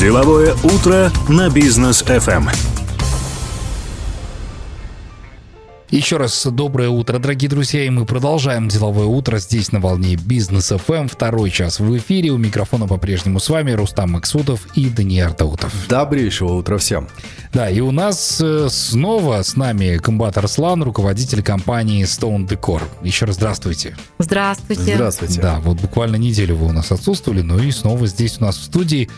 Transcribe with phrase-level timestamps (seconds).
[0.00, 2.48] Деловое утро на бизнес FM.
[5.90, 10.72] Еще раз доброе утро, дорогие друзья, и мы продолжаем деловое утро здесь на волне Бизнес
[10.72, 11.10] FM.
[11.10, 12.30] Второй час в эфире.
[12.30, 15.74] У микрофона по-прежнему с вами Рустам Максутов и Даниил Даутов.
[15.88, 17.06] Добрейшего утра всем.
[17.52, 22.84] Да, и у нас э, снова с нами комбат Арслан, руководитель компании Stone Decor.
[23.02, 23.98] Еще раз здравствуйте.
[24.18, 24.94] Здравствуйте.
[24.94, 25.42] Здравствуйте.
[25.42, 28.62] Да, вот буквально неделю вы у нас отсутствовали, но и снова здесь у нас в
[28.62, 29.10] студии.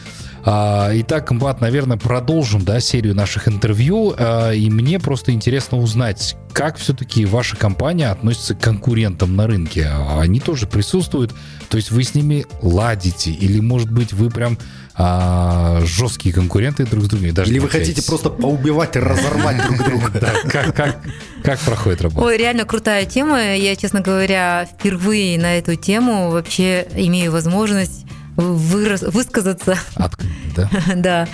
[0.44, 4.14] А, Итак, комбат, наверное, продолжим да, серию наших интервью.
[4.18, 9.88] А, И мне просто интересно узнать, как все-таки ваша компания относится к конкурентам на рынке.
[10.18, 11.32] Они тоже присутствуют.
[11.68, 13.30] То есть вы с ними ладите?
[13.30, 14.58] Или, может быть, вы прям
[14.94, 17.32] а, жесткие конкуренты друг с другом?
[17.32, 18.08] Даже Или вы хотите общаетесь?
[18.08, 20.10] просто поубивать и разорвать друг друга?
[21.42, 22.26] Как проходит работа?
[22.26, 23.54] Ой, реально крутая тема.
[23.54, 28.04] Я, честно говоря, впервые на эту тему вообще имею возможность
[28.36, 29.78] вырас- высказаться.
[29.96, 30.18] От-
[30.56, 30.68] да?
[30.96, 31.28] да.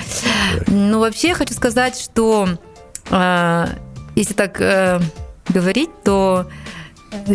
[0.66, 2.48] Ну, вообще хочу сказать, что
[3.10, 3.66] э,
[4.14, 5.00] если так э,
[5.48, 6.48] говорить, то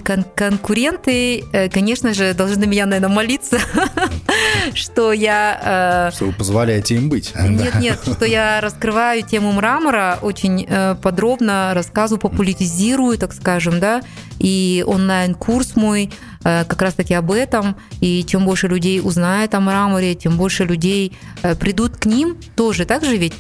[0.06, 3.60] кон- конкуренты, э, конечно же, должны меня, наверное, молиться,
[4.74, 7.34] что я э, Что вы позволяете им быть?
[7.36, 14.02] Нет, нет, что я раскрываю тему мрамора очень э, подробно, рассказываю, популяризирую, так скажем, да,
[14.40, 16.12] и онлайн-курс мой
[16.44, 21.18] э, как раз-таки об этом, и чем больше людей узнает о мраморе, тем больше людей
[21.60, 23.34] придут к ним тоже, так же ведь?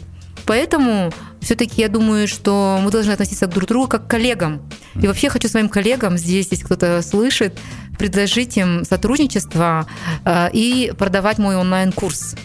[0.45, 1.11] Поэтому
[1.43, 4.61] все-таки я думаю, что мы должны относиться друг к другу как к коллегам.
[5.01, 7.57] И вообще хочу своим коллегам здесь, если кто-то слышит,
[7.97, 9.87] предложить им сотрудничество
[10.25, 12.35] э, и продавать мой онлайн-курс.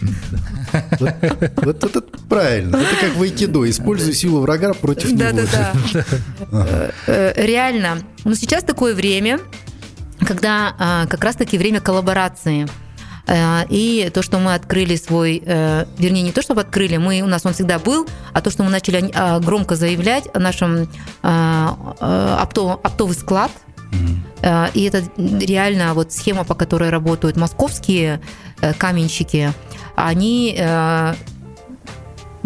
[0.99, 1.13] Вот,
[1.57, 2.77] вот это правильно.
[2.77, 3.69] Это как в айкидо.
[3.69, 5.31] Используй силу врага против него.
[5.31, 6.05] да, да.
[6.51, 7.99] Э, э, Реально.
[8.23, 9.39] Но сейчас такое время,
[10.25, 12.67] когда а, как раз-таки время коллаборации.
[13.29, 17.27] Э, И то, что мы открыли свой, э, вернее, не то, чтобы открыли, мы, у
[17.27, 20.87] нас он всегда был, а то, что мы начали а, громко заявлять о нашем
[21.21, 23.51] опто- оптовый склад,
[24.41, 28.21] Э, И это реально вот схема, по которой работают московские
[28.61, 29.53] э, каменщики,
[29.95, 31.13] они э,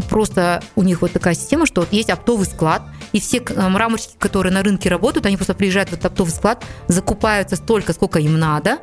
[0.10, 2.82] просто у них вот такая система, что вот есть оптовый склад,
[3.12, 6.64] и все э, мраморщики, которые на рынке работают, они просто приезжают в этот оптовый склад,
[6.88, 8.80] закупаются столько, сколько им надо,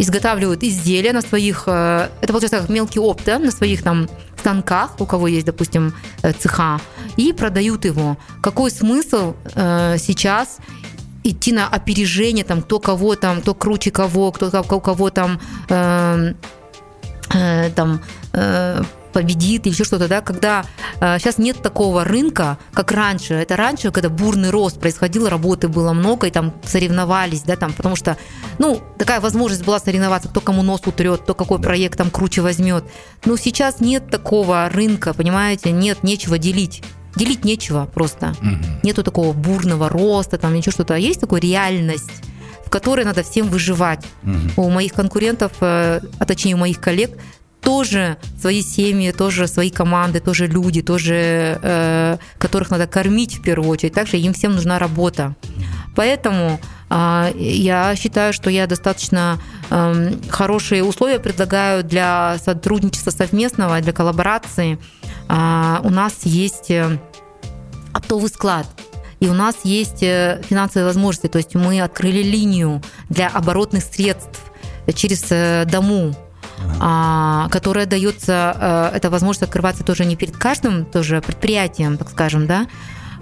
[0.00, 4.98] изготавливают изделия на своих, э, это получается как мелкий опт, да, на своих там станках,
[4.98, 6.80] у кого есть, допустим, э, цеха,
[7.18, 8.16] и продают его.
[8.42, 10.58] Какой смысл э, сейчас
[11.22, 16.34] идти на опережение, там, кто кого там, кто круче кого, кто у кого там, э,
[17.34, 18.00] э, там
[18.32, 20.64] э, победит или еще что-то, да, когда
[21.00, 23.34] э, сейчас нет такого рынка, как раньше.
[23.34, 27.96] Это раньше, когда бурный рост происходил, работы было много, и там соревновались, да, там, потому
[27.96, 28.16] что,
[28.58, 32.84] ну, такая возможность была соревноваться, кто кому нос утрет, кто какой проект там круче возьмет.
[33.24, 36.82] Но сейчас нет такого рынка, понимаете, нет, нечего делить.
[37.16, 38.34] Делить нечего просто.
[38.82, 40.94] Нету такого бурного роста, там ничего что-то.
[40.94, 42.10] А есть такая реальность,
[42.64, 44.04] в которой надо всем выживать.
[44.56, 47.18] У моих конкурентов, э, а точнее у моих коллег,
[47.60, 53.68] тоже свои семьи, тоже свои команды, тоже люди, тоже э, которых надо кормить в первую
[53.70, 53.94] очередь.
[53.94, 55.34] Также им всем нужна работа.
[55.94, 59.38] Поэтому а, я считаю, что я достаточно
[59.70, 64.78] эм, хорошие условия предлагаю для сотрудничества совместного, для коллаборации.
[65.28, 66.98] А, У нас есть э,
[67.92, 68.66] оптовый склад.
[69.20, 74.40] И у нас есть э, финансовые возможности, то есть мы открыли линию для оборотных средств
[74.94, 76.16] через э, дому,
[76.80, 82.46] а, которая дается, э, эта возможность открываться тоже не перед каждым тоже предприятием, так скажем,
[82.46, 82.66] да,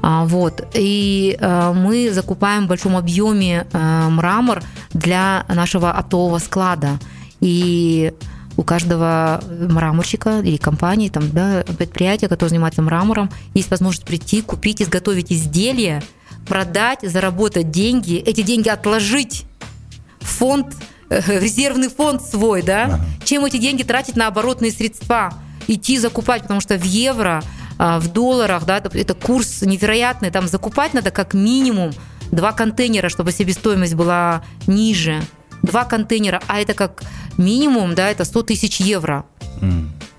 [0.01, 0.67] а, Вот.
[0.75, 4.63] И э, мы закупаем в большом объеме э, мрамор
[4.93, 6.99] для нашего оптового склада.
[7.41, 8.13] И
[8.57, 14.83] у каждого мраморщика или компании, там, да, предприятия, которые занимаются мрамором, есть возможность прийти, купить,
[14.83, 16.03] изготовить изделие,
[16.47, 19.47] продать, заработать деньги, эти деньги отложить
[20.21, 20.75] в фонд,
[21.11, 25.33] резервный фонд свой, да, чем эти деньги тратить на оборотные средства,
[25.67, 27.43] идти закупать, потому что в евро,
[27.79, 31.93] а, в долларах, да, это- курс невероятный, там закупать надо как минимум
[32.31, 35.23] два контейнера, чтобы себестоимость была ниже.
[35.63, 37.03] Два контейнера, а это как
[37.37, 39.25] минимум, да, это 100 тысяч евро.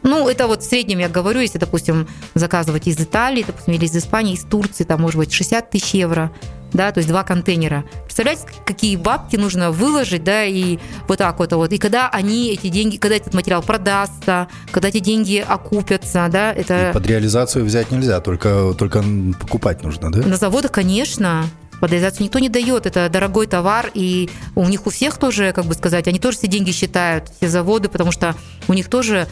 [0.02, 3.96] Ну, это вот в среднем я говорю, если, допустим, заказывать из Италии, допустим, или из
[3.96, 6.32] Испании, из Турции, там может быть 60 тысяч евро,
[6.74, 7.84] да, то есть два контейнера.
[8.04, 11.74] Представляете, какие бабки нужно выложить, да, и вот так вот, вот.
[11.74, 16.92] И когда они, эти деньги, когда этот материал продастся, когда эти деньги окупятся, да, это...
[16.94, 19.04] Под реализацию взять нельзя, только, только
[19.40, 20.20] покупать нужно, да?
[20.20, 21.46] На заводах, конечно,
[21.80, 22.86] под реализацию никто не дает.
[22.86, 26.48] Это дорогой товар, и у них у всех тоже, как бы сказать, они тоже все
[26.48, 28.36] деньги считают, все заводы, потому что
[28.68, 29.28] у них тоже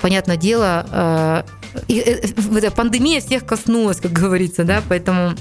[0.00, 1.42] понятное дело, э,
[1.88, 2.26] и, э,
[2.60, 5.34] э, пандемия всех коснулась, как говорится, да, поэтому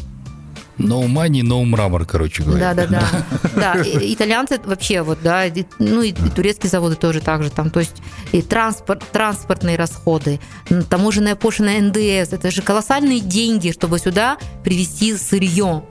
[0.77, 2.73] No money, no мрамор, короче говоря.
[2.73, 3.25] Да, да, да.
[3.55, 5.43] Да, итальянцы вообще вот, да,
[5.79, 10.39] ну и, и турецкие заводы тоже так же там, то есть и транспорт, транспортные расходы,
[10.89, 15.83] таможенная пошлина НДС, это же колоссальные деньги, чтобы сюда привезти сырье.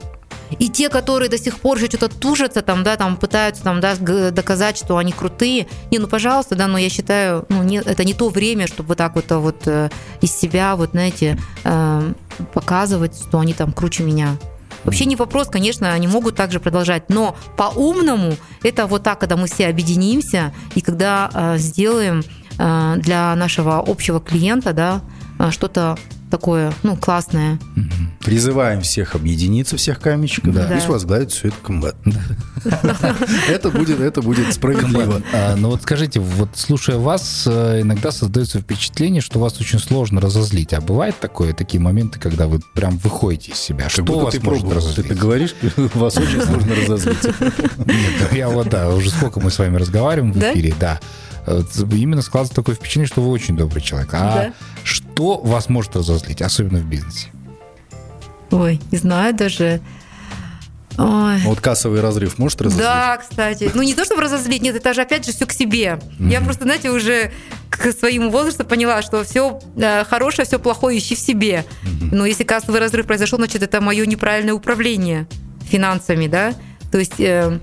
[0.59, 3.95] И те, которые до сих пор еще что-то тужатся, там, да, там пытаются там, да,
[3.95, 5.67] доказать, что они крутые.
[5.89, 8.97] Не, ну, пожалуйста, да, но я считаю, ну, не, это не то время, чтобы вот
[8.97, 9.89] так вот, а, вот э,
[10.21, 12.13] из себя, вот, знаете, э,
[12.53, 14.37] показывать, что они там круче меня.
[14.83, 19.47] Вообще не вопрос, конечно, они могут также продолжать, но по-умному это вот так, когда мы
[19.47, 22.23] все объединимся и когда э, сделаем
[22.59, 25.01] э, для нашего общего клиента, да,
[25.39, 25.97] э, что-то
[26.33, 27.59] такое, ну, классное.
[28.21, 30.67] Призываем всех объединиться, всех каменщиков, Да.
[30.73, 31.95] пусть возглавит все это комбат.
[33.49, 35.21] Это будет, это будет справедливо.
[35.33, 40.21] А, ну вот скажите, вот слушая вас, э, иногда создается впечатление, что вас очень сложно
[40.21, 40.73] разозлить.
[40.73, 43.89] А бывает такое, такие моменты, когда вы прям выходите из себя?
[43.89, 44.67] Что вас ты может.
[44.67, 45.07] Ты разозлить?
[45.09, 45.55] так говоришь,
[45.93, 47.23] вас очень сложно разозлить.
[47.85, 50.99] Нет, я вот, да, уже сколько мы с вами разговариваем в эфире, да.
[51.45, 54.09] Именно складывается такое впечатление, что вы очень добрый человек.
[54.13, 54.53] А Да.
[55.13, 57.27] Что вас может разозлить, особенно в бизнесе?
[58.51, 59.81] Ой, не знаю даже.
[60.97, 61.39] Ой.
[61.45, 62.85] Вот кассовый разрыв может разозлить?
[62.85, 63.71] Да, кстати.
[63.73, 65.99] Ну, не то, чтобы разозлить, нет, это же опять же все к себе.
[66.19, 67.31] Я просто, знаете, уже
[67.69, 69.59] к своему возрасту поняла, что все
[70.09, 71.65] хорошее, все плохое ищи в себе.
[72.11, 75.27] Но если кассовый разрыв произошел, значит, это мое неправильное управление
[75.63, 76.53] финансами, да.
[76.91, 77.59] То есть э,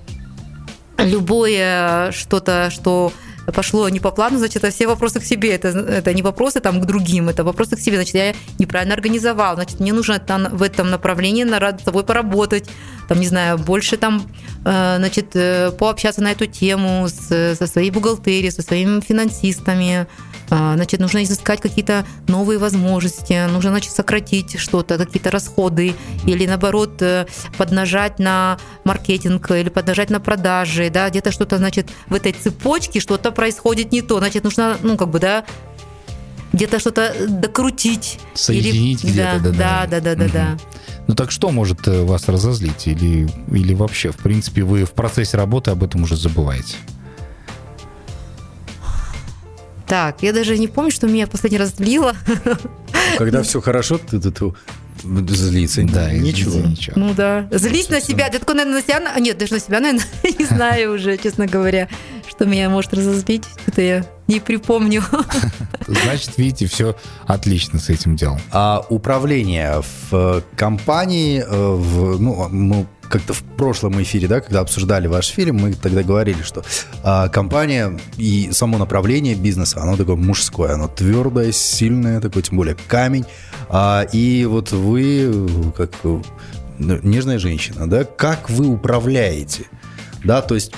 [0.98, 3.12] любое что-то, что
[3.52, 5.54] пошло не по плану, значит, это все вопросы к себе.
[5.54, 7.96] Это, это не вопросы там к другим, это вопросы к себе.
[7.96, 9.54] Значит, я неправильно организовал.
[9.54, 12.68] Значит, мне нужно там в этом направлении над собой поработать.
[13.08, 14.26] Там, не знаю, больше там,
[14.64, 20.06] э, значит, э, пообщаться на эту тему с, со своей бухгалтерией, со своими финансистами.
[20.50, 25.94] А, Значит, нужно изыскать какие-то новые возможности, нужно, значит, сократить что-то, какие-то расходы,
[26.26, 27.26] или наоборот э,
[27.56, 33.30] поднажать на маркетинг, или поднажать на продажи, да, где-то что-то, значит, в этой цепочке что-то
[33.30, 35.44] происходит не то, значит, нужно, ну, как бы, да,
[36.52, 38.18] где-то что-то докрутить.
[38.34, 39.86] Соединить Или- где-то, да, да, да.
[39.86, 40.58] да, да, да, да.
[41.06, 42.86] Ну так что может э, вас разозлить?
[42.86, 46.76] Или, или вообще, в принципе, вы в процессе работы об этом уже забываете?
[49.90, 52.14] Так, я даже не помню, что меня последний раз злило.
[53.18, 54.54] Когда все хорошо, ты ты- ты
[55.34, 55.82] злиться.
[55.82, 56.60] Да, ничего.
[56.60, 56.94] ничего.
[56.96, 57.48] Ну да.
[57.50, 58.28] Злись на себя.
[58.30, 59.00] Да только, наверное, на себя...
[59.18, 60.06] Нет, даже на себя, наверное,
[60.38, 61.88] не знаю уже, честно говоря,
[62.28, 63.42] что меня может разозлить.
[63.66, 65.02] Это я не припомню.
[65.88, 66.94] Значит, видите, все
[67.26, 68.38] отлично с этим делом.
[68.52, 74.60] А управление в э, компании, э, в, ну, мы как-то в прошлом эфире, да, когда
[74.60, 76.62] обсуждали ваш фильм, мы тогда говорили, что
[77.02, 82.76] а, компания и само направление бизнеса, оно такое мужское, оно твердое, сильное, такое, тем более
[82.88, 83.26] камень.
[83.68, 85.90] А, и вот вы, как
[86.78, 89.66] ну, нежная женщина, да, как вы управляете?
[90.24, 90.72] Да, то есть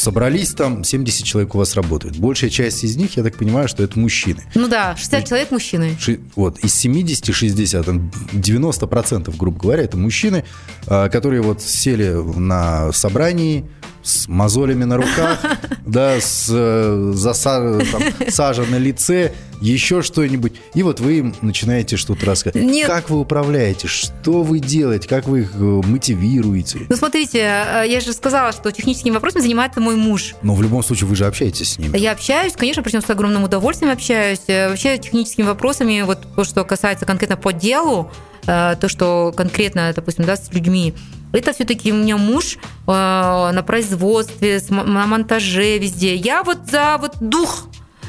[0.00, 2.16] собрались там, 70 человек у вас работают.
[2.16, 4.42] Большая часть из них, я так понимаю, что это мужчины.
[4.54, 5.96] Ну да, 60 человек мужчины.
[6.00, 10.44] Ши- вот, из 70 60, там 90%, грубо говоря, это мужчины,
[10.86, 12.08] а, которые вот сели
[12.38, 13.64] на собрании
[14.02, 15.38] с мозолями на руках,
[15.86, 20.54] да, с э, заса- там, сажа на лице, еще что-нибудь.
[20.74, 22.66] И вот вы им начинаете что-то рассказывать.
[22.66, 22.86] Нет.
[22.86, 23.88] Как вы управляете?
[23.88, 25.06] Что вы делаете?
[25.06, 26.80] Как вы их э, мотивируете?
[26.88, 30.34] Ну смотрите, э, я же сказала, что техническими вопросами занимается мой муж.
[30.42, 31.96] Но в любом случае вы же общаетесь с ними.
[31.98, 34.40] Я общаюсь, конечно, причем с огромным удовольствием общаюсь.
[34.46, 38.10] Э, Вообще техническими вопросами, вот то, что касается конкретно по делу,
[38.46, 40.94] то, что конкретно, допустим, да, с людьми,
[41.32, 46.14] это все-таки у меня муж э, на производстве, на монтаже, везде.
[46.14, 47.68] Я вот за вот дух.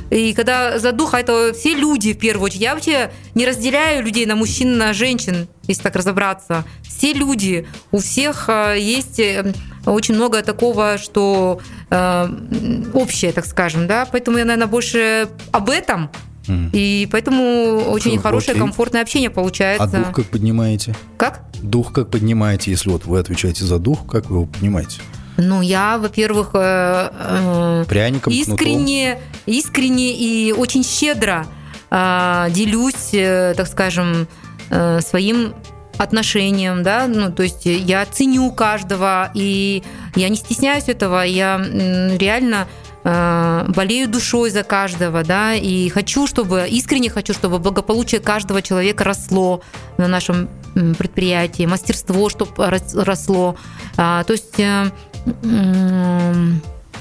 [0.09, 2.61] И когда за дух, а это все люди в первую очередь.
[2.61, 6.65] Я вообще не разделяю людей на мужчин, на женщин, если так разобраться.
[6.83, 9.21] Все люди, у всех э, есть
[9.85, 12.27] очень много такого, что э,
[12.93, 14.07] общее, так скажем, да.
[14.11, 16.09] Поэтому я, наверное, больше об этом.
[16.73, 18.19] И поэтому очень Окей.
[18.19, 19.87] хорошее, комфортное общение А получается.
[19.87, 20.95] дух как поднимаете?
[21.17, 21.41] Как?
[21.61, 25.01] Дух как поднимаете, если вот вы отвечаете за дух, как вы его поднимаете?
[25.37, 28.53] Ну, я, во-первых, э, э, Пряником, кнутом?
[28.53, 31.47] искренне, искренне и очень щедро
[31.89, 34.27] э, делюсь, э, так скажем,
[34.69, 35.53] э, своим
[35.97, 39.83] отношением, да, ну, то есть я ценю каждого, и
[40.15, 41.57] я не стесняюсь этого, я
[42.17, 42.67] реально
[43.03, 49.03] э, болею душой за каждого, да, и хочу, чтобы, искренне хочу, чтобы благополучие каждого человека
[49.03, 49.61] росло
[49.97, 52.51] на нашем предприятии, мастерство, чтобы
[52.93, 53.55] росло.
[53.97, 54.85] А, то есть э,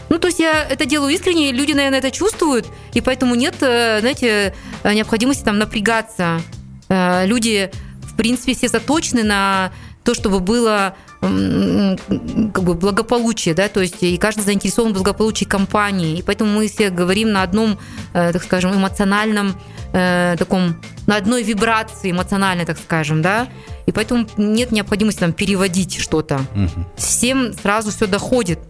[0.09, 4.01] Ну, то есть я это делаю искренне, люди, наверное, это чувствуют, и поэтому нет, э,
[4.01, 4.55] знаете,
[4.85, 6.41] необходимости там напрягаться.
[6.89, 7.71] Люди,
[8.03, 9.71] в принципе, все заточены на
[10.03, 16.19] то, чтобы было как бы благополучие, да, то есть и каждый заинтересован в благополучии компании,
[16.19, 17.79] и поэтому мы все говорим на одном,
[18.15, 19.55] э, так скажем, эмоциональном
[19.93, 23.49] э, таком, на одной вибрации эмоциональной, так скажем, да,
[23.85, 26.41] и поэтому нет необходимости там переводить что-то.
[26.55, 26.87] Угу.
[26.97, 28.61] Всем сразу все доходит.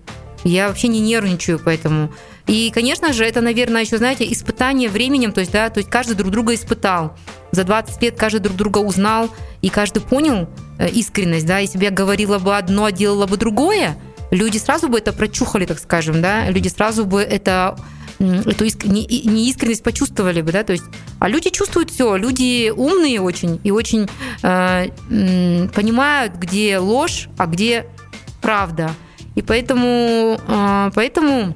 [0.45, 2.13] Я вообще не нервничаю, поэтому.
[2.47, 6.17] И, конечно же, это, наверное, еще, знаете, испытание временем, то есть, да, то есть каждый
[6.17, 7.17] друг друга испытал.
[7.53, 9.31] За 20 лет каждый друг друга узнал,
[9.63, 10.49] и каждый понял,
[10.81, 13.99] Э, искренность, да, если бы говорила бы одно, а делала бы другое,
[14.31, 17.77] люди сразу бы это прочухали, так скажем, да, люди сразу бы это
[18.19, 18.85] эту иск...
[18.85, 20.85] неискренность почувствовали бы, да, то есть,
[21.19, 24.09] а люди чувствуют все, люди умные очень и очень
[24.43, 24.89] э,
[25.75, 27.85] понимают, где ложь, а где
[28.41, 28.93] правда,
[29.35, 31.55] и поэтому, э, поэтому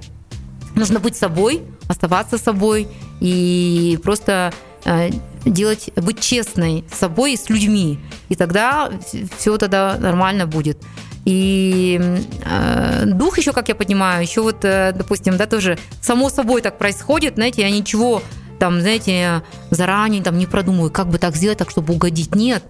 [0.75, 2.89] нужно быть собой, оставаться собой
[3.21, 4.53] и просто
[4.85, 5.11] э,
[5.45, 7.99] делать, быть честной с собой и с людьми.
[8.29, 8.91] И тогда
[9.37, 10.79] все тогда нормально будет.
[11.25, 12.01] И
[12.45, 16.77] э, дух еще, как я понимаю, еще вот, э, допустим, да, тоже само собой так
[16.77, 18.23] происходит, знаете, я ничего
[18.59, 22.35] там, знаете, заранее там не продумываю, как бы так сделать, так, чтобы угодить.
[22.35, 22.63] Нет.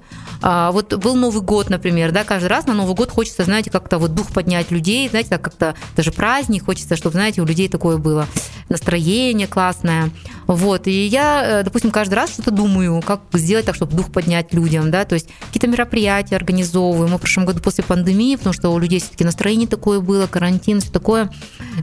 [0.47, 3.97] А, вот был Новый год, например, да, каждый раз на Новый год хочется, знаете, как-то
[3.97, 7.97] вот дух поднять людей, знаете, так как-то даже праздник хочется, чтобы, знаете, у людей такое
[7.97, 8.27] было
[8.69, 10.11] настроение классное.
[10.47, 14.53] Вот, и я, э, допустим, каждый раз что-то думаю, как сделать так, чтобы дух поднять
[14.53, 17.09] людям, да, то есть какие-то мероприятия организовываю.
[17.09, 20.83] Мы в прошлом году после пандемии, потому что у людей все-таки настроение такое было, карантин,
[20.83, 21.31] все такое.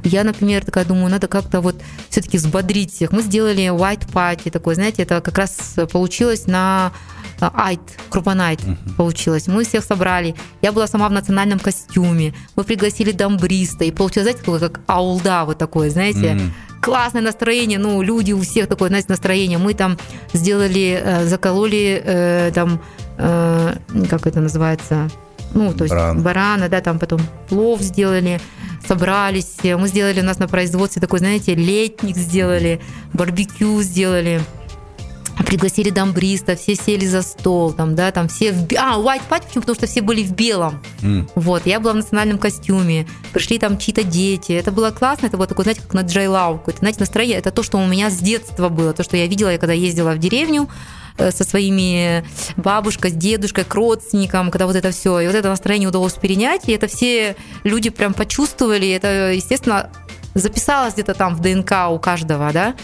[0.03, 3.11] Я, например, такая думаю, надо как-то вот все-таки взбодрить всех.
[3.11, 6.91] Мы сделали white party такой, знаете, это как раз получилось на
[7.39, 8.95] Айт, Крупанайт uh-huh.
[8.97, 9.47] получилось.
[9.47, 10.35] Мы всех собрали.
[10.61, 12.33] Я была сама в национальном костюме.
[12.55, 13.85] Мы пригласили дамбриста.
[13.85, 16.33] И получилось, знаете, такое, как аулда вот такое, знаете.
[16.33, 16.49] Uh-huh.
[16.81, 19.59] Классное настроение, ну, люди у всех такое, знаете, настроение.
[19.59, 19.97] Мы там
[20.33, 22.81] сделали, э, закололи э, там,
[23.17, 23.75] э,
[24.09, 25.07] как это называется,
[25.53, 26.23] ну, то есть Баран.
[26.23, 28.39] барана, да, там потом плов сделали,
[28.87, 29.57] собрались.
[29.63, 32.81] Мы сделали у нас на производстве такой, знаете, летник сделали,
[33.13, 34.41] барбекю сделали
[35.43, 38.67] пригласили дамбриста, все сели за стол, там, да, там все в...
[38.77, 39.61] А, white party, почему?
[39.61, 40.81] Потому что все были в белом.
[41.01, 41.29] Mm.
[41.35, 44.51] Вот, я была в национальном костюме, пришли там чьи-то дети.
[44.51, 47.37] Это было классно, это было такое, знаете, как на Джайлау, какое-то, знаете, настроение.
[47.37, 50.11] Это то, что у меня с детства было, то, что я видела, я когда ездила
[50.11, 50.69] в деревню,
[51.17, 52.25] э, со своими
[52.57, 56.67] бабушкой, с дедушкой, к родственникам, когда вот это все, и вот это настроение удалось перенять,
[56.67, 59.89] и это все люди прям почувствовали, это, естественно,
[60.33, 62.75] записалось где-то там в ДНК у каждого, да, а,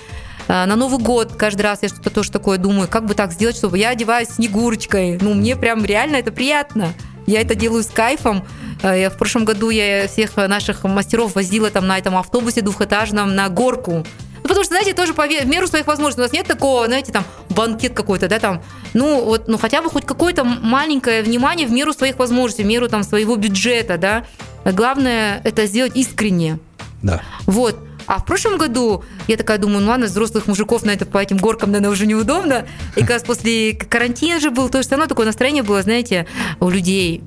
[0.47, 3.77] на Новый год каждый раз я что-то тоже такое думаю, как бы так сделать, чтобы
[3.77, 5.17] я одеваюсь Снегурочкой.
[5.21, 6.93] Ну, мне прям реально это приятно.
[7.25, 8.47] Я это делаю с кайфом.
[8.81, 13.35] А, я, в прошлом году я всех наших мастеров возила там на этом автобусе двухэтажном
[13.35, 14.05] на горку.
[14.37, 16.21] Ну, потому что, знаете, тоже по в меру своих возможностей.
[16.21, 18.63] У нас нет такого, знаете, там, банкет какой-то, да, там,
[18.93, 22.87] ну, вот, ну, хотя бы хоть какое-то маленькое внимание в меру своих возможностей, в меру,
[22.87, 24.23] там, своего бюджета, да.
[24.63, 26.59] Главное, это сделать искренне.
[27.03, 27.21] Да.
[27.45, 27.77] Вот.
[28.07, 31.37] А в прошлом году я такая думаю, ну ладно, взрослых мужиков на это по этим
[31.37, 32.65] горкам, наверное, уже неудобно.
[32.95, 36.25] И как раз после карантина же был, то же самое такое настроение было, знаете,
[36.59, 37.21] у людей.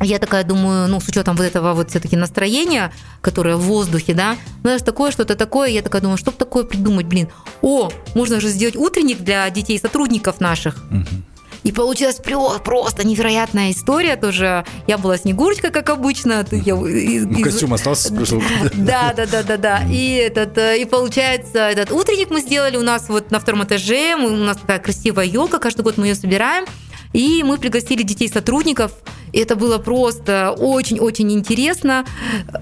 [0.00, 4.36] Я такая думаю, ну, с учетом вот этого вот все-таки настроения, которое в воздухе, да,
[4.64, 7.28] ну, даже такое, что-то такое, я такая думаю, что такое придумать, блин,
[7.62, 10.84] о, можно же сделать утренник для детей, сотрудников наших.
[10.90, 11.33] Угу.
[11.64, 12.20] И получилась
[12.62, 14.66] просто невероятная история тоже.
[14.86, 16.46] Я была Снегурочка, как обычно.
[16.52, 18.42] Я, из, ну, костюм остался прошлого
[18.74, 19.82] Да, да, да, да, да.
[19.90, 24.14] И, этот, э, и получается, этот утренник мы сделали у нас вот на втором этаже.
[24.14, 26.66] У нас такая красивая елка, каждый год мы ее собираем.
[27.14, 28.92] И мы пригласили детей сотрудников.
[29.32, 32.04] И это было просто очень-очень интересно.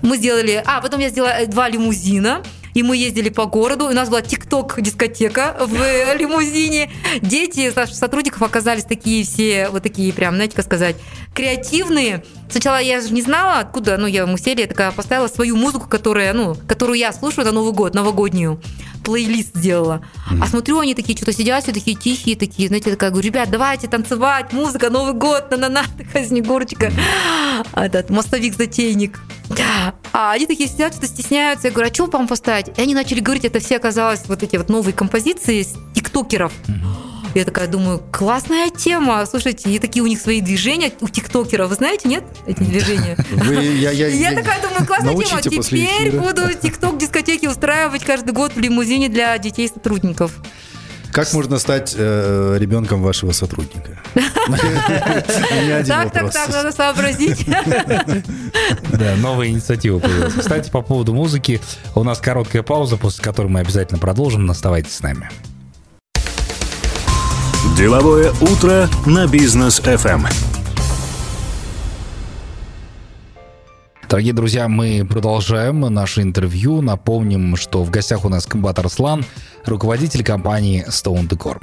[0.02, 0.62] Мы сделали...
[0.64, 2.42] А, потом я сделала два лимузина
[2.74, 6.90] и мы ездили по городу, у нас была тикток-дискотека в лимузине.
[7.20, 10.96] Дети сотрудников оказались такие все, вот такие прям, знаете, как сказать,
[11.34, 12.24] креативные.
[12.50, 15.88] Сначала я же не знала, откуда, ну, я мы сели, я такая поставила свою музыку,
[15.88, 18.60] которая, ну, которую я слушаю на Новый год, новогоднюю
[19.02, 20.02] плейлист сделала.
[20.30, 20.38] Mm-hmm.
[20.42, 23.50] А смотрю, они такие что-то сидят, все такие тихие, такие, знаете, я такая говорю, ребят,
[23.50, 27.66] давайте танцевать, музыка, Новый год, на-на-на, такая Снегурочка, mm-hmm.
[27.74, 29.20] этот мостовик-затейник.
[30.12, 31.68] А они такие сидят, что-то стесняются.
[31.68, 32.68] Я говорю, а что вам поставить?
[32.78, 36.52] И они начали говорить, это все оказалось вот эти вот новые композиции с тиктокеров.
[37.34, 39.24] Я такая думаю, классная тема.
[39.26, 41.70] Слушайте, и такие у них свои движения у тиктокеров.
[41.70, 43.16] Вы знаете, нет, эти движения?
[43.30, 45.42] Вы, я, я, я, я такая думаю, классная тема.
[45.42, 50.32] Теперь буду тикток-дискотеки устраивать каждый год в лимузине для детей сотрудников.
[51.12, 54.00] Как можно стать э, ребенком вашего сотрудника?
[55.86, 57.46] Так, так, так, надо сообразить.
[58.92, 60.34] Да, новая инициатива появилась.
[60.34, 61.60] Кстати, по поводу музыки,
[61.94, 64.50] у нас короткая пауза, после которой мы обязательно продолжим.
[64.50, 65.30] Оставайтесь с нами.
[67.76, 70.26] Деловое утро на бизнес FM.
[74.10, 76.82] Дорогие друзья, мы продолжаем наше интервью.
[76.82, 79.24] Напомним, что в гостях у нас Комбат Арслан,
[79.64, 81.62] руководитель компании Stone Decor.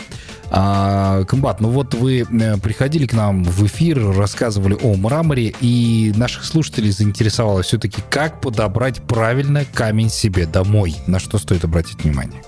[0.49, 6.11] А, Комбат, ну вот вы э, приходили к нам в эфир, рассказывали о мраморе, и
[6.15, 10.95] наших слушателей заинтересовало все-таки, как подобрать правильно камень себе домой.
[11.05, 12.41] На что стоит обратить внимание?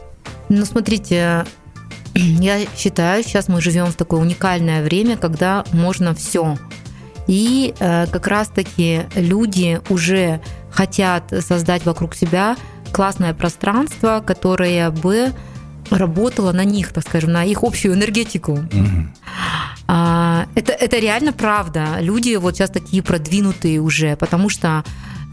[0.50, 1.46] Ну, смотрите,
[2.16, 6.58] я считаю, сейчас мы живем в такое уникальное время, когда можно все.
[7.28, 10.42] И э, как раз-таки люди уже
[10.72, 12.58] хотят создать вокруг себя
[12.92, 15.32] классное пространство, которое бы
[15.90, 18.58] работало на них, так скажем, на их общую энергетику.
[18.72, 19.14] Мгм.
[19.88, 21.98] А, это, это реально правда.
[22.00, 24.84] Люди вот сейчас такие продвинутые уже, потому что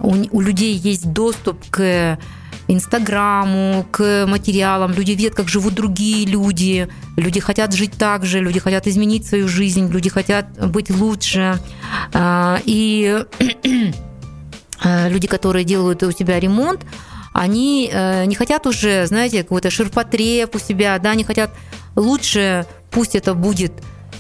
[0.01, 2.19] у, у людей есть доступ к
[2.69, 4.93] Инстаграму, к материалам.
[4.93, 6.89] Люди видят, как живут другие люди.
[7.17, 11.59] Люди хотят жить так же, люди хотят изменить свою жизнь, люди хотят быть лучше.
[12.13, 13.25] А, И
[14.85, 16.85] э, люди, которые делают у себя ремонт,
[17.33, 21.51] они э, не хотят уже, знаете, какой-то ширпотреб у себя, да, они хотят
[21.97, 23.73] лучше, пусть это будет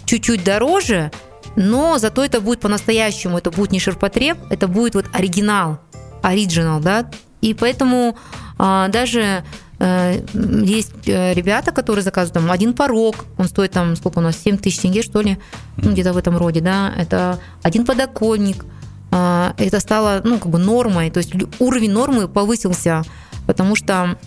[0.04, 1.10] чуть-чуть дороже,
[1.56, 5.80] но зато это будет по-настоящему, это будет не ширпотреб, это будет вот оригинал,
[6.22, 8.16] оригинал, да, и поэтому
[8.58, 9.44] а, даже
[9.78, 10.22] э,
[10.64, 14.58] есть э, ребята, которые заказывают там один порог, он стоит там, сколько у нас, 7
[14.58, 15.38] тысяч тенге, что ли,
[15.76, 18.64] ну, где-то в этом роде, да, это один подоконник,
[19.10, 23.02] а, это стало, ну, как бы нормой, то есть уровень нормы повысился,
[23.46, 24.18] потому что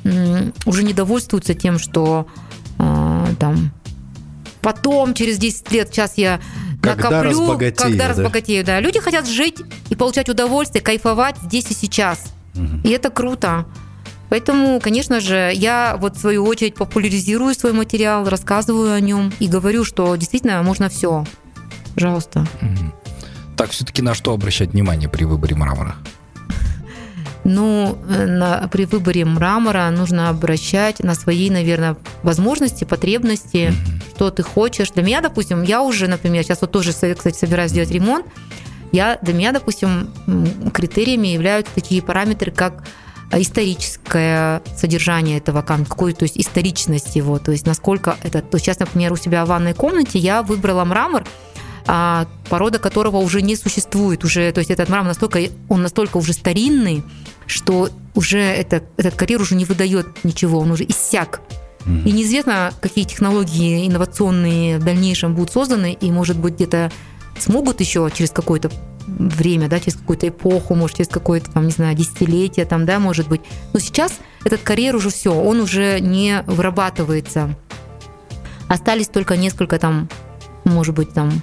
[0.65, 2.27] уже не довольствуются тем, что
[2.79, 3.71] а, там
[4.61, 6.39] потом, через 10 лет, сейчас я
[6.81, 8.09] Когда накоплю, разбогатею, когда да.
[8.09, 8.79] разбогатею, да.
[8.79, 9.57] Люди хотят жить
[9.89, 12.33] и получать удовольствие, кайфовать здесь и сейчас.
[12.83, 13.65] И это круто.
[14.29, 19.47] Поэтому, конечно же, я вот в свою очередь популяризирую свой материал, рассказываю о нем и
[19.47, 21.25] говорю, что действительно можно все.
[21.95, 22.45] Пожалуйста.
[23.57, 25.95] Так, все-таки на что обращать внимание при выборе мрамора?
[27.43, 33.73] Ну, э, на- при выборе мрамора нужно обращать на свои, наверное, возможности, потребности,
[34.15, 34.91] что ты хочешь.
[34.91, 38.25] Для меня, допустим, я уже, например, сейчас вот тоже, кстати, собираюсь сделать ремонт,
[38.91, 40.09] я, для меня, допустим,
[40.73, 42.83] критериями являются такие параметры, как
[43.33, 48.41] историческое содержание этого камня, какой, то есть историчность его, то есть насколько это...
[48.41, 51.23] То есть сейчас, например, у себя в ванной комнате я выбрала мрамор,
[51.87, 54.23] а, порода которого уже не существует.
[54.23, 57.03] Уже, то есть этот мрамор настолько, он настолько уже старинный,
[57.45, 61.41] что уже это, этот карьер уже не выдает ничего, он уже иссяк.
[61.85, 66.91] И неизвестно, какие технологии инновационные в дальнейшем будут созданы, и, может быть, где-то
[67.39, 68.71] смогут еще через какое-то
[69.07, 73.27] время, да, через какую-то эпоху, может, через какое-то, там, не знаю, десятилетие, там, да, может
[73.27, 73.41] быть.
[73.73, 77.55] Но сейчас этот карьер уже все, он уже не вырабатывается.
[78.67, 80.07] Остались только несколько там,
[80.63, 81.41] может быть, там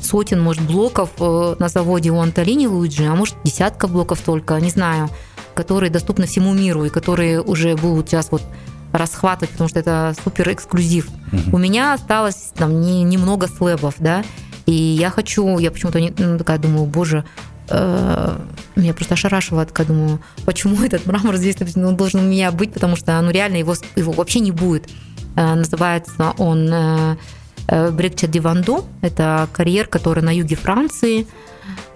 [0.00, 4.70] сотен, может, блоков э, на заводе у Анталини Луиджи, а может, десятка блоков только, не
[4.70, 5.10] знаю,
[5.54, 8.42] которые доступны всему миру и которые уже будут сейчас вот
[8.92, 11.08] расхватывать, потому что это супер эксклюзив.
[11.52, 14.24] У меня осталось там не- немного слэбов, да,
[14.68, 17.24] и я хочу, я почему-то не, ну, такая думаю, боже,
[17.70, 18.38] э,
[18.76, 22.74] меня просто ошарашивало, такая думаю, почему этот мрамор здесь ну, он должен у меня быть,
[22.74, 24.86] потому что ну реально его, его вообще не будет.
[25.36, 27.16] Э, называется он э,
[27.92, 31.26] Брекча Диванду, это карьер, который на юге Франции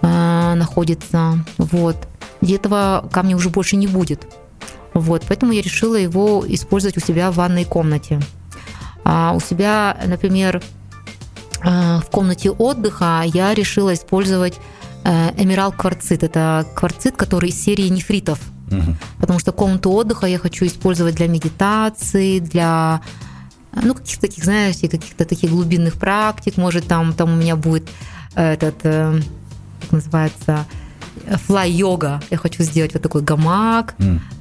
[0.00, 1.96] находится, вот.
[2.40, 4.26] И этого камня уже больше не будет.
[4.94, 8.20] Вот, поэтому я решила его использовать у себя в ванной комнате.
[9.04, 10.62] А у себя, например,
[11.64, 14.58] в комнате отдыха я решила использовать
[15.04, 16.22] э, эмералд кварцит.
[16.22, 18.40] Это кварцит, который из серии нефритов.
[18.70, 18.96] Мгм.
[19.18, 23.02] Потому что комнату отдыха я хочу использовать для медитации, для
[23.74, 26.56] ну, каких-то таких, знаете, каких-то таких глубинных практик.
[26.56, 27.88] Может, там, там у меня будет
[28.34, 29.20] э, этот, э,
[29.80, 30.66] как называется,
[31.46, 32.22] флай-йога.
[32.30, 33.94] Я хочу сделать вот такой гамак.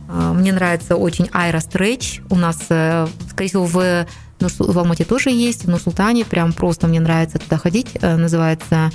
[0.08, 2.22] А, Мне нравится очень аэростретч.
[2.30, 4.06] У нас, э, скорее всего, в,
[4.42, 6.26] в Алмате тоже есть, в Нур-Султане.
[6.26, 7.88] Прям просто мне нравится туда ходить.
[8.02, 8.92] Э, Называется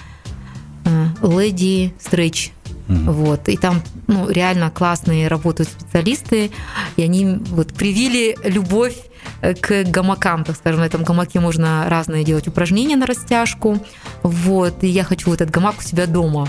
[1.22, 2.52] Леди Стретч.
[2.88, 3.12] Мгм.
[3.12, 3.48] Вот.
[3.48, 6.52] И там ну, реально классные работают специалисты,
[6.96, 8.96] и они вот привили любовь
[9.40, 10.80] э, к гамакам, так скажем.
[10.80, 13.78] На этом гамаке можно разные делать упражнения на растяжку.
[14.22, 14.84] Вот.
[14.84, 16.48] И я хочу этот гамак у себя дома.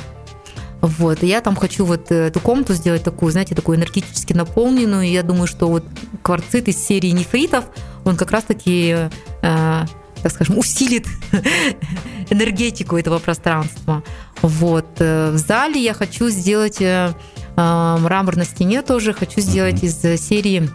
[0.81, 1.23] Вот.
[1.23, 5.03] И я там хочу вот э, эту комнату сделать такую, знаете, такую энергетически наполненную.
[5.03, 5.85] И я думаю, что вот
[6.21, 7.65] кварцит из серии нефритов,
[8.07, 9.09] он как раз-таки э,
[9.41, 9.85] э,
[10.23, 11.05] так скажем, усилит
[12.29, 14.03] энергетику этого пространства.
[14.41, 14.87] Вот.
[14.99, 17.13] Э, в зале я хочу сделать э,
[17.55, 20.69] э, мрамор на стене тоже, хочу сделать из серии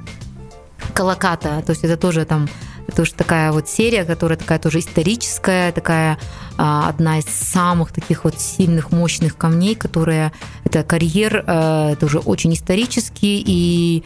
[0.95, 1.63] Колоката.
[1.65, 2.49] То есть это тоже там
[2.97, 6.19] тоже такая вот серия, которая такая тоже историческая, такая
[6.59, 10.33] а, одна из самых таких вот сильных, мощных камней, которая
[10.65, 14.05] это карьер, а, тоже очень исторический и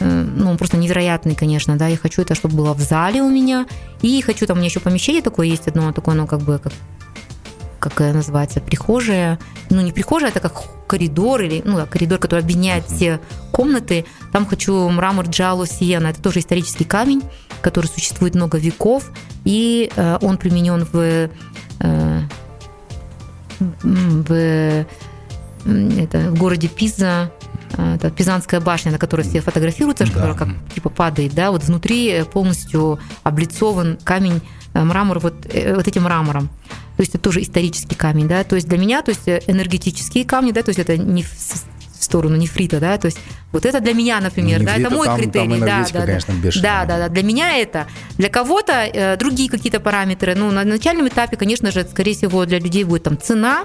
[0.00, 3.66] ну, просто невероятный, конечно, да, я хочу это, чтобы было в зале у меня,
[4.02, 6.72] и хочу, там у меня еще помещение такое есть одно, такое, ну, как бы, как
[7.78, 9.38] как называется, прихожая,
[9.70, 13.20] ну не прихожая, это как коридор или ну коридор, который объединяет все
[13.52, 14.06] комнаты.
[14.32, 17.22] Там хочу мрамор Джало Сиена, это тоже исторический камень,
[17.60, 19.10] который существует много веков,
[19.44, 21.28] и э, он применен в
[21.80, 22.20] э,
[23.58, 24.84] в,
[25.64, 27.30] это, в городе Пиза,
[27.76, 30.12] это Пизанская башня, на которой все фотографируются, да.
[30.12, 34.40] которая как типа падает, да, вот внутри полностью облицован камень,
[34.74, 36.48] э, мрамор вот, вот этим мрамором.
[36.96, 38.42] То есть это тоже исторический камень, да.
[38.44, 41.28] То есть для меня, то есть энергетические камни, да, то есть это не в
[42.00, 43.18] сторону нефрита, да, то есть
[43.52, 46.34] вот это для меня, например, Нефрита, да, это мой там, критерий, там да, да, конечно,
[46.34, 47.86] да, да, да, да, для меня это,
[48.16, 52.58] для кого-то э, другие какие-то параметры, ну на начальном этапе, конечно же, скорее всего для
[52.58, 53.64] людей будет там цена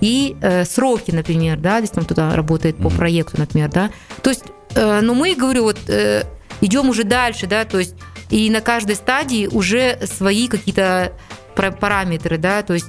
[0.00, 3.90] и э, сроки, например, да, если там кто-то работает по проекту, например, да,
[4.22, 4.44] то есть,
[4.74, 6.24] э, но мы говорю вот э,
[6.60, 7.94] идем уже дальше, да, то есть
[8.30, 11.12] и на каждой стадии уже свои какие-то
[11.54, 12.86] параметры, да, то есть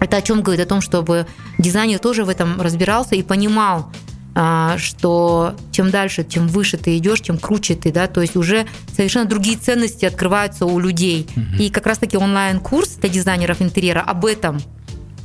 [0.00, 0.64] это о чем говорит?
[0.64, 1.26] О том, чтобы
[1.58, 3.90] дизайнер тоже в этом разбирался и понимал,
[4.36, 8.66] а, что чем дальше, чем выше ты идешь, чем круче ты, да, то есть уже
[8.94, 11.26] совершенно другие ценности открываются у людей.
[11.36, 11.62] Угу.
[11.62, 14.60] И как раз-таки онлайн-курс для дизайнеров интерьера об этом,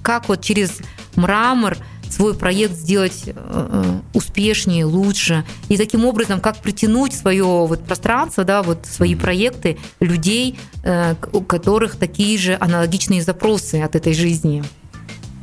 [0.01, 0.79] как вот через
[1.15, 1.77] мрамор
[2.09, 5.45] свой проект сделать э, э, успешнее, лучше.
[5.69, 11.41] И таким образом, как притянуть свое вот пространство, да, вот свои проекты людей, э, у
[11.41, 14.63] которых такие же аналогичные запросы от этой жизни.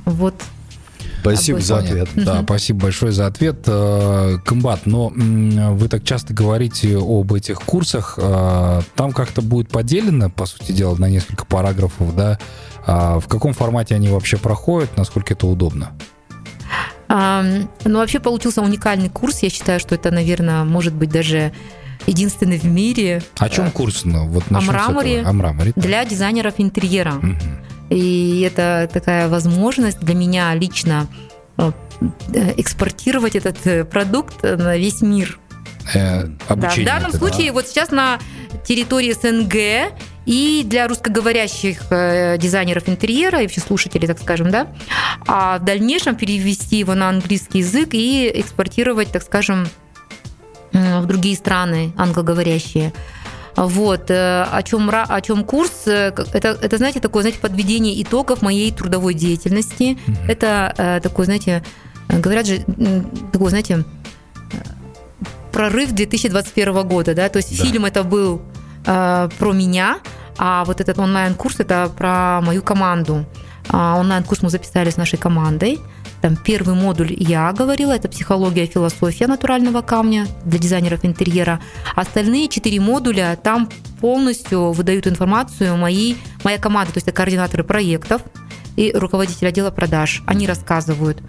[0.05, 0.35] Вот.
[1.35, 2.09] Спасибо за ответ.
[2.15, 3.65] Да, спасибо большое за ответ.
[3.65, 8.19] Комбат, но вы так часто говорите об этих курсах.
[8.19, 12.39] Там как-то будет поделено, по сути дела, на несколько параграфов, да?
[12.87, 15.93] А в каком формате они вообще проходят, насколько это удобно?
[17.09, 19.43] Ну, вообще получился уникальный курс.
[19.43, 21.53] Я считаю, что это, наверное, может быть даже
[22.07, 23.23] единственный в мире.
[23.39, 24.05] О чем курс?
[24.05, 27.15] Ну, вот о мраморе, о мраморе для дизайнеров интерьера.
[27.15, 27.37] Угу.
[27.91, 31.07] И это такая возможность для меня лично
[31.59, 31.71] э,
[32.57, 35.39] экспортировать этот э, продукт на весь мир.
[35.95, 37.53] Э, да, в данном это, случае, да.
[37.53, 38.19] вот сейчас на
[38.67, 39.95] территории СНГ
[40.27, 44.67] и для русскоговорящих э, дизайнеров интерьера и вообще слушателей, так скажем, да,
[45.27, 49.69] а в дальнейшем перевести его на английский язык и экспортировать, так скажем,
[51.01, 52.93] в другие страны англоговорящие.
[53.57, 58.43] Вот, э, о чем, о чем курс, э, это, это, знаете, такое, знаете, подведение итогов
[58.43, 59.97] моей трудовой деятельности.
[60.07, 60.29] Mm-hmm.
[60.29, 61.63] Это такое, знаете,
[62.09, 62.65] говорят же,
[63.33, 63.85] такой, знаете,
[65.57, 67.65] прорыв 2021 года, да, то есть да.
[67.65, 68.43] фильм это был
[68.85, 70.01] э, про меня,
[70.37, 73.25] а вот этот онлайн-курс это про мою команду.
[73.71, 75.81] А онлайн-курс мы записали с нашей командой.
[76.27, 81.61] Там первый модуль я говорила, это психология, философия натурального камня для дизайнеров интерьера.
[81.95, 83.69] Остальные четыре модуля там
[84.01, 88.23] полностью выдают информацию мои, моя команда, то есть это координаторы проектов
[88.75, 90.25] и руководитель отдела продаж.
[90.27, 91.23] Они рассказывают.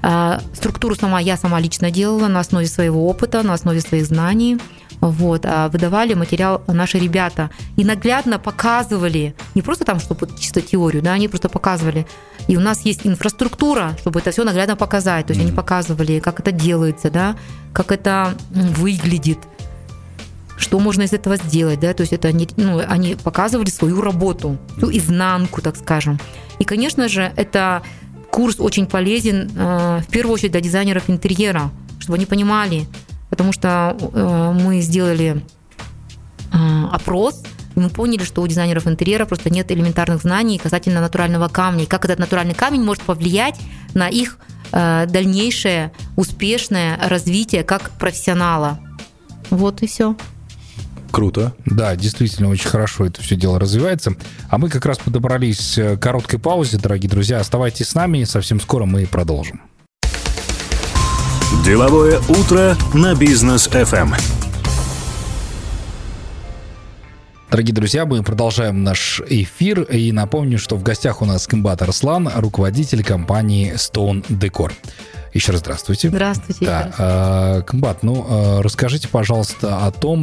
[0.00, 4.58] А, структуру сама я сама лично делала на основе своего опыта, на основе своих знаний
[5.00, 11.02] вот, а выдавали материал наши ребята и наглядно показывали, не просто там, чтобы чисто теорию,
[11.02, 12.06] да, они просто показывали.
[12.48, 15.26] И у нас есть инфраструктура, чтобы это все наглядно показать.
[15.26, 15.48] То есть mm-hmm.
[15.48, 17.36] они показывали, как это делается, да,
[17.72, 19.38] как это выглядит,
[20.56, 24.58] что можно из этого сделать, да, то есть это они, ну, они показывали свою работу,
[24.76, 26.18] всю изнанку, так скажем.
[26.58, 27.82] И, конечно же, это
[28.30, 32.86] курс очень полезен э, в первую очередь для дизайнеров интерьера, чтобы они понимали,
[33.40, 35.42] потому что э, мы сделали
[36.52, 36.56] э,
[36.92, 37.42] опрос,
[37.74, 41.86] и мы поняли, что у дизайнеров интерьера просто нет элементарных знаний касательно натурального камня, и
[41.86, 43.58] как этот натуральный камень может повлиять
[43.94, 44.36] на их
[44.72, 48.78] э, дальнейшее успешное развитие как профессионала.
[49.48, 50.16] Вот и все.
[51.10, 51.54] Круто.
[51.64, 54.16] Да, действительно, очень хорошо это все дело развивается.
[54.50, 57.40] А мы как раз подобрались к короткой паузе, дорогие друзья.
[57.40, 59.62] Оставайтесь с нами, совсем скоро мы продолжим.
[61.64, 64.14] Деловое утро на бизнес FM.
[67.50, 69.82] Дорогие друзья, мы продолжаем наш эфир.
[69.82, 74.72] И напомню, что в гостях у нас Комбат Арслан, руководитель компании Stone Decor.
[75.34, 76.08] Еще раз здравствуйте.
[76.08, 76.64] Здравствуйте.
[76.64, 77.62] Да.
[77.66, 80.22] Комбат, ну расскажите, пожалуйста, о том,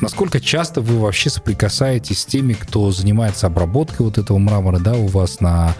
[0.00, 5.08] насколько часто вы вообще соприкасаетесь с теми, кто занимается обработкой вот этого мрамора, да, у
[5.08, 5.74] вас на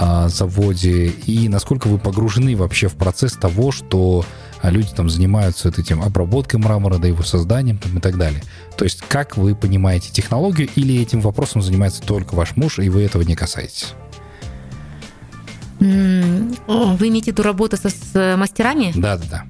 [0.00, 4.24] а, заводе, и насколько вы погружены вообще в процесс того, что
[4.62, 8.40] а, люди там занимаются этим обработкой мрамора, да его созданием там, и так далее.
[8.76, 13.02] То есть как вы понимаете технологию, или этим вопросом занимается только ваш муж, и вы
[13.02, 13.94] этого не касаетесь?
[15.80, 18.92] Вы имеете в виду работу со, с мастерами?
[18.94, 19.44] Да, да, да.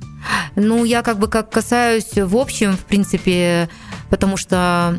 [0.57, 3.69] Ну, я как бы как касаюсь в общем, в принципе,
[4.09, 4.99] потому что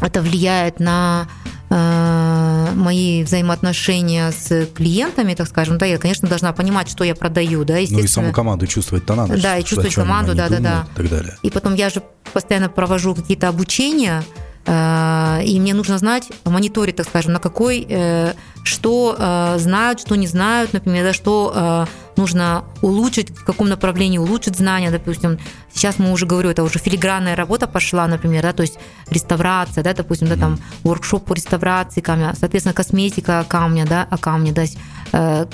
[0.00, 6.88] это влияет на э, мои взаимоотношения с клиентами, так скажем, да, я, конечно, должна понимать,
[6.90, 8.00] что я продаю, да, естественно.
[8.00, 9.40] Ну и саму команду чувствовать-то надо.
[9.40, 10.86] Да, и чувствовать команду, да, да, да.
[10.92, 11.38] И так далее.
[11.42, 14.22] И потом я же постоянно провожу какие-то обучения,
[14.66, 18.32] э, и мне нужно знать, мониторить, так скажем, на какой, э,
[18.64, 24.56] что э, знают, что не знают, например, да, что нужно улучшить, в каком направлении улучшить
[24.56, 25.38] знания, допустим.
[25.72, 29.94] Сейчас мы уже говорю, это уже филигранная работа пошла, например, да, то есть реставрация, да,
[29.94, 34.66] допустим, да, там воркшоп по реставрации камня, соответственно, косметика камня, да, о камне, да, э,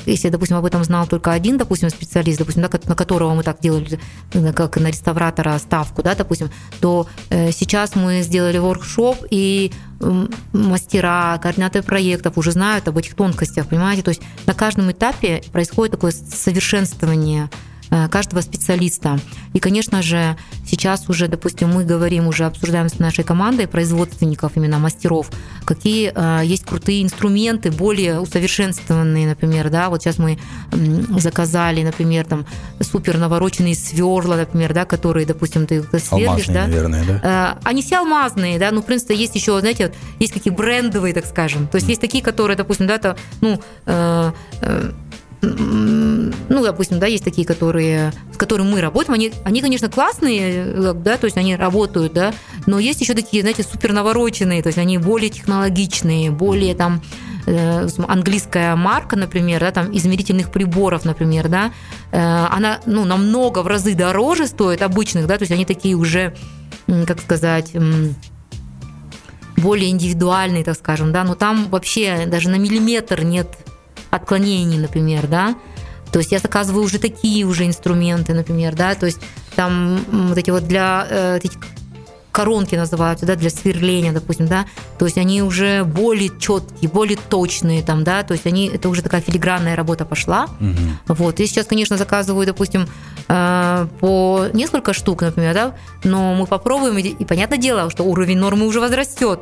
[0.07, 3.61] если, допустим, об этом знал только один, допустим, специалист, допустим, да, на которого мы так
[3.61, 3.99] делали,
[4.33, 9.73] э, как на реставратора ставку, да, допустим, то э, сейчас мы сделали воркшоп, и
[10.53, 14.03] мастера, координаторы проектов уже знают об этих тонкостях, понимаете?
[14.03, 17.53] То есть на каждом этапе происходит такое совершенствование Э,
[18.11, 19.18] каждого специалиста.
[19.53, 24.79] И, конечно же, сейчас уже, допустим, мы говорим, уже обсуждаем с нашей командой производственников, именно
[24.79, 25.31] мастеров,
[25.64, 30.38] какие э, есть крутые инструменты, более усовершенствованные, например, да, вот сейчас мы
[31.18, 32.46] заказали, например, там
[32.81, 37.57] супер навороченные сверла, например, да, которые, допустим, ты сверлишь, алмазные, да, наверное, да?
[37.57, 41.27] Э, они все алмазные, да, ну, в принципе, есть еще, знаете, есть какие брендовые, так
[41.27, 41.90] скажем, то есть mm.
[41.90, 44.92] есть такие, которые, допустим, да, это, ну, э, э,
[45.40, 51.16] ну, допустим, да, есть такие, которые, с которыми мы работаем, они, они, конечно, классные, да,
[51.16, 52.33] то есть они работают, да,
[52.66, 57.01] но есть еще такие, знаете, супер навороченные, то есть они более технологичные, более там
[57.46, 61.72] э, английская марка, например, да, там измерительных приборов, например, да,
[62.11, 66.35] э, она, ну, намного в разы дороже стоит обычных, да, то есть они такие уже,
[67.07, 67.72] как сказать,
[69.57, 73.57] более индивидуальные, так скажем, да, но там вообще даже на миллиметр нет
[74.11, 75.57] отклонений, например, да,
[76.12, 79.21] то есть я заказываю уже такие уже инструменты, например, да, то есть
[79.55, 81.59] там вот эти вот для э, эти
[82.31, 84.66] коронки называются, да, для сверления, допустим, да,
[84.99, 89.03] то есть они уже более четкие, более точные там, да, то есть они, это уже
[89.03, 91.14] такая филигранная работа пошла, угу.
[91.14, 92.87] вот, и сейчас, конечно, заказываю, допустим,
[93.29, 98.66] э, по несколько штук, например, да, но мы попробуем, и понятное дело, что уровень нормы
[98.66, 99.40] уже возрастет,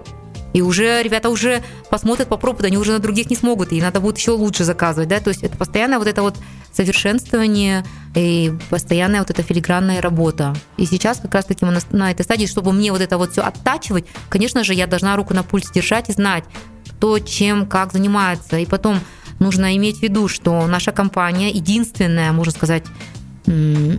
[0.57, 4.16] и уже ребята уже посмотрят, попробуют, они уже на других не смогут, и надо будет
[4.16, 6.38] еще лучше заказывать, да, то есть это постоянное вот это вот
[6.73, 10.57] совершенствование и постоянная вот эта филигранная работа.
[10.79, 13.42] И сейчас как раз-таки мы на, на этой стадии, чтобы мне вот это вот все
[13.42, 16.45] оттачивать, конечно же, я должна руку на пульс держать и знать,
[16.88, 18.57] кто чем, как занимается.
[18.57, 19.01] И потом
[19.38, 22.85] нужно иметь в виду, что наша компания единственная, можно сказать,
[23.47, 23.99] э,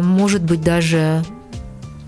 [0.00, 1.24] может быть даже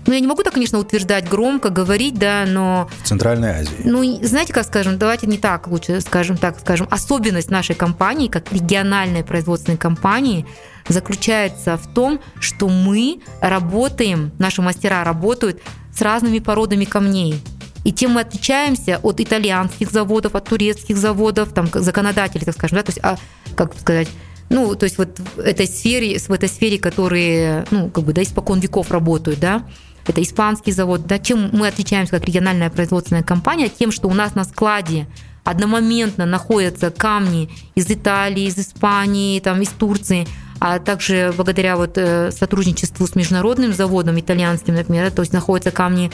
[0.07, 2.89] ну, я не могу так, конечно, утверждать громко, говорить, да, но...
[3.03, 3.81] В Центральной Азии.
[3.83, 8.51] Ну, знаете, как скажем, давайте не так лучше, скажем так, скажем, особенность нашей компании, как
[8.53, 10.45] региональной производственной компании,
[10.87, 15.61] заключается в том, что мы работаем, наши мастера работают
[15.93, 17.41] с разными породами камней.
[17.83, 22.83] И тем мы отличаемся от итальянских заводов, от турецких заводов, там, законодателей, так скажем, да,
[22.83, 23.17] то есть, а,
[23.55, 24.07] как сказать,
[24.49, 28.23] ну, то есть вот в этой сфере, в этой сфере, которые, ну, как бы, да,
[28.23, 29.65] испокон веков работают, да,
[30.09, 31.05] это испанский завод.
[31.05, 33.69] Да, чем мы отличаемся как региональная производственная компания?
[33.69, 35.07] Тем, что у нас на складе
[35.43, 40.27] одномоментно находятся камни из Италии, из Испании, там, из Турции,
[40.59, 46.11] а также благодаря вот э, сотрудничеству с международным заводом итальянским, например, то есть находятся камни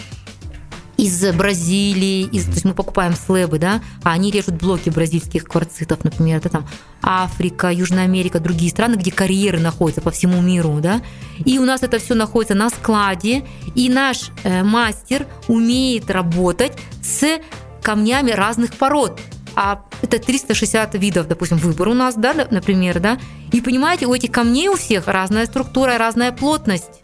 [1.03, 6.05] из Бразилии, из, то есть мы покупаем слэбы, да, а они режут блоки бразильских кварцитов,
[6.05, 6.67] например, да, там
[7.01, 11.01] Африка, Южная Америка, другие страны, где карьеры находятся по всему миру, да,
[11.43, 17.39] и у нас это все находится на складе, и наш э, мастер умеет работать с
[17.81, 19.19] камнями разных пород,
[19.55, 23.19] а это 360 видов, допустим, выбор у нас, да, например, да,
[23.51, 27.01] и понимаете, у этих камней у всех разная структура, разная плотность.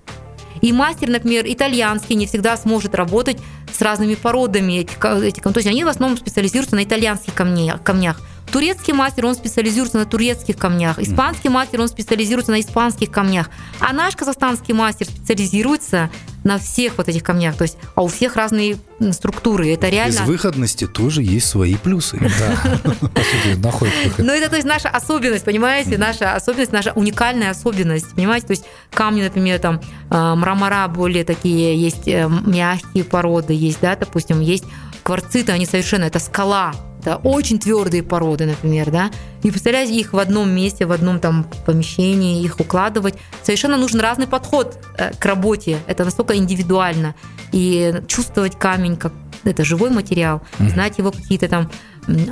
[0.62, 3.38] И мастер, например, итальянский не всегда сможет работать
[3.72, 7.84] с разными породами этих, этих То есть они в основном специализируются на итальянских камнях.
[7.84, 8.22] камнях.
[8.52, 11.00] Турецкий мастер, он специализируется на турецких камнях.
[11.00, 13.50] Испанский мастер, он специализируется на испанских камнях.
[13.80, 16.10] А наш казахстанский мастер специализируется
[16.44, 17.56] на всех вот этих камнях.
[17.56, 18.78] То есть, а у всех разные
[19.12, 19.74] структуры.
[19.74, 20.20] Это реально...
[20.22, 22.18] Безвыходности тоже есть свои плюсы.
[22.20, 24.26] Да, по сути, находит выход.
[24.26, 25.98] Ну, это, то есть, наша особенность, понимаете?
[25.98, 28.48] Наша особенность, наша уникальная особенность, понимаете?
[28.48, 33.96] То есть, камни, например, там, э, мрамора более такие, есть э, мягкие породы, есть, да,
[33.96, 34.64] допустим, есть
[35.04, 36.74] кварциты, они совершенно, это скала,
[37.10, 39.12] это очень твердые породы, например, да.
[39.44, 43.16] И представляете, их в одном месте, в одном там помещении, их укладывать.
[43.44, 45.80] Совершенно нужен разный подход э, к работе.
[45.88, 47.16] Это настолько индивидуально.
[47.52, 50.70] И чувствовать камень как это живой материал, mm-hmm.
[50.70, 51.72] знать его какие-то там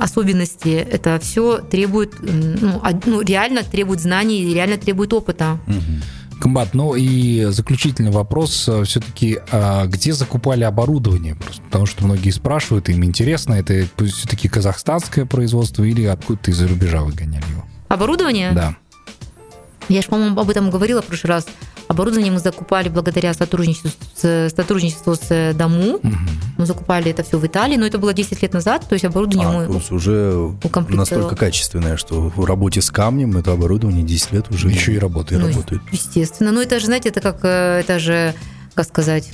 [0.00, 5.58] особенности, это все требует, ну, ну, реально требует знаний, реально требует опыта.
[5.66, 6.02] Mm-hmm.
[6.40, 11.34] Комбат, ну и заключительный вопрос э, все-таки, а где закупали оборудование?
[11.34, 17.02] Просто потому что многие спрашивают, им интересно, это все-таки казахстанское производство или откуда-то из-за рубежа
[17.02, 17.64] вы гоняли его?
[17.88, 18.52] Оборудование?
[18.52, 18.76] Да.
[19.88, 21.46] Я же, по-моему, об этом говорила в прошлый раз.
[21.88, 25.96] Оборудование мы закупали благодаря сотрудничеству с, сотрудничеству с Дому.
[25.96, 26.12] Угу.
[26.58, 29.48] Мы закупали это все в Италии, но это было 10 лет назад, то есть оборудование
[29.48, 30.52] а, мы уже
[30.90, 35.40] настолько качественное, что в работе с камнем это оборудование 10 лет уже еще и работает.
[35.40, 35.80] Ну, работает.
[35.90, 36.52] Естественно.
[36.52, 38.34] Ну, это же, знаете, это как, э, это же,
[38.74, 39.30] как сказать,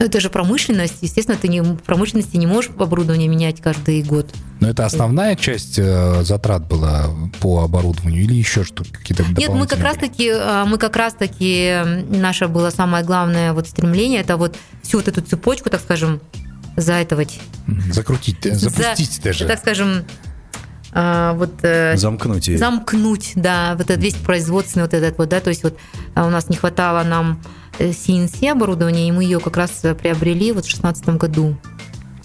[0.00, 0.96] это же промышленность.
[1.02, 4.30] Естественно, ты не, в промышленности не можешь оборудование менять каждый год.
[4.58, 7.10] Но это основная часть э, затрат была
[7.40, 11.12] по оборудованию или еще что какие-то Нет, мы как раз таки, э, мы как раз
[11.12, 16.20] таки, наше было самое главное вот стремление, это вот всю вот эту цепочку, так скажем,
[16.76, 17.38] заэтовать.
[17.90, 19.46] Закрутить, э, запустить За, даже.
[19.46, 20.04] Так скажем,
[20.92, 21.52] вот
[21.94, 22.58] замкнуть ее.
[22.58, 25.78] замкнуть, да, вот этот весь производственный вот этот вот, да, то есть вот
[26.16, 27.40] у нас не хватало нам
[27.80, 31.56] CNC оборудование, и мы ее как раз приобрели вот в 2016 году.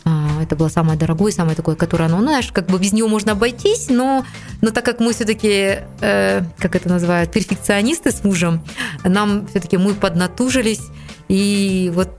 [0.08, 3.32] А, это было самое дорогое, самое такое, которое, ну, знаешь, как бы без нее можно
[3.32, 4.24] обойтись, но,
[4.62, 8.62] но так как мы все-таки, э, как это называют, перфекционисты с мужем,
[9.04, 10.84] нам все-таки мы поднатужились,
[11.28, 12.10] и вот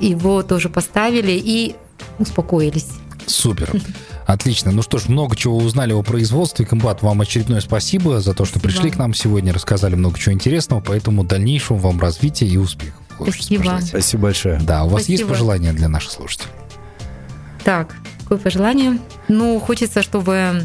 [0.00, 1.76] его тоже поставили и
[2.18, 2.88] успокоились.
[3.26, 3.72] Супер.
[4.26, 4.72] Отлично.
[4.72, 6.66] Ну что ж, много чего узнали о производстве.
[6.66, 8.82] Комбат, вам очередное спасибо за то, что спасибо.
[8.82, 13.00] пришли к нам сегодня, рассказали много чего интересного, поэтому дальнейшего вам развития и успехов.
[13.20, 13.78] Спасибо.
[13.82, 14.60] Спасибо большое.
[14.60, 15.12] Да, у вас спасибо.
[15.12, 16.50] есть пожелания для наших слушателей?
[17.64, 18.98] Так, какое пожелание?
[19.28, 20.62] Ну, хочется, чтобы...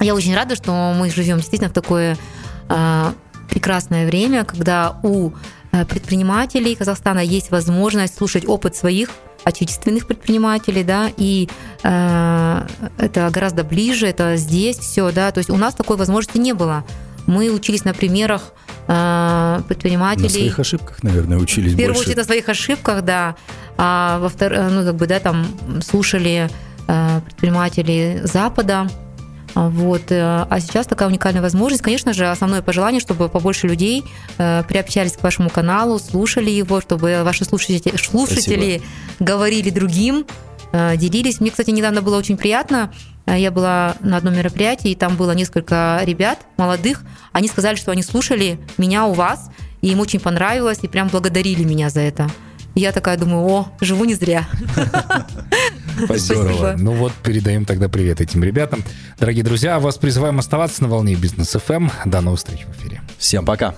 [0.00, 2.16] Я очень рада, что мы живем действительно в такое
[2.68, 3.12] э,
[3.50, 5.32] прекрасное время, когда у
[5.72, 9.10] э, предпринимателей Казахстана есть возможность слушать опыт своих
[9.44, 11.48] отечественных предпринимателей, да, и
[11.82, 12.66] э,
[12.98, 16.84] это гораздо ближе, это здесь все, да, то есть у нас такой возможности не было.
[17.26, 18.52] Мы учились на примерах
[18.88, 20.24] э, предпринимателей.
[20.24, 22.10] На своих ошибках, наверное, учились В первую больше.
[22.10, 23.36] очередь на своих ошибках, да.
[23.76, 25.46] А во вторых, ну, как бы, да, там
[25.82, 26.50] слушали
[26.88, 28.88] э, предпринимателей Запада,
[29.54, 30.10] вот.
[30.10, 31.82] Э, а сейчас такая уникальная возможность.
[31.82, 34.04] Конечно же, основное пожелание, чтобы побольше людей
[34.38, 38.82] э, приобщались к вашему каналу, слушали его, чтобы ваши слушатели, слушатели
[39.18, 40.26] говорили другим,
[40.72, 41.40] э, делились.
[41.40, 42.92] Мне, кстати, недавно было очень приятно.
[43.26, 47.02] Я была на одном мероприятии, и там было несколько ребят молодых.
[47.32, 49.50] Они сказали, что они слушали меня у вас,
[49.82, 52.28] и им очень понравилось, и прям благодарили меня за это.
[52.74, 54.48] Я такая думаю, о, живу не зря.
[56.16, 56.74] Здорово.
[56.78, 58.82] Ну вот, передаем тогда привет этим ребятам.
[59.18, 61.90] Дорогие друзья, вас призываем оставаться на волне Бизнес FM.
[62.04, 63.00] До новых встреч в эфире.
[63.18, 63.74] Всем пока.